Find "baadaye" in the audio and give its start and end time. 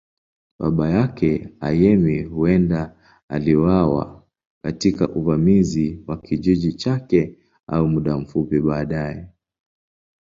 8.61-9.27